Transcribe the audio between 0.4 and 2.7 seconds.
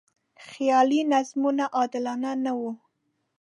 خیالي نظمونه عادلانه نه و.